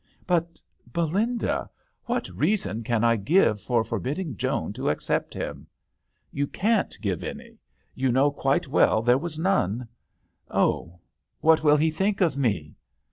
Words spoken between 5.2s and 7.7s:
him?"" You can't give any.